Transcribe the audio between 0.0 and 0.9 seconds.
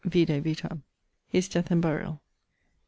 (vide vitam).